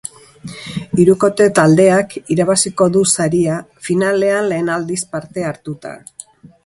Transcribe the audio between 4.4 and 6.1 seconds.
lehen aldiz parte hartuta.